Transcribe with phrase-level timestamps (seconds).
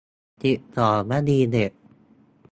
[0.43, 1.71] สิบสอง วลีเด็ด